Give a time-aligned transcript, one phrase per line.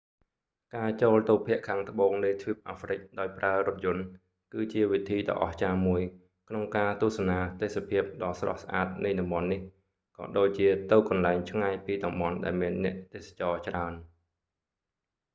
[0.75, 4.03] ការចូលទៅភាគខាងត្បូងនៃទ្វីបអាហ្វ្រិកដោយប្រើរថយន្ត
[4.53, 6.01] គឺជាវិធីដ៏អស្ចារ្យមួយ
[6.49, 9.61] ក្នុងការទស្សនាទេសភាពដ៏ស្រស់ស្អាតនៃតំបន់នេះ
[10.17, 13.93] ក៏ដូចជាទៅកន្លែងឆ្ងាយពីតំបន់ដែលមានអ្នកទេសចរច្រើន